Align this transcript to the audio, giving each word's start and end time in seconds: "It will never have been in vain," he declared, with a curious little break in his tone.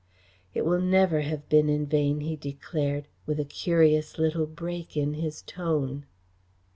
"It 0.55 0.65
will 0.65 0.81
never 0.81 1.21
have 1.21 1.47
been 1.47 1.69
in 1.69 1.85
vain," 1.85 2.21
he 2.21 2.35
declared, 2.35 3.07
with 3.27 3.39
a 3.39 3.45
curious 3.45 4.17
little 4.17 4.47
break 4.47 4.97
in 4.97 5.13
his 5.13 5.43
tone. 5.43 6.07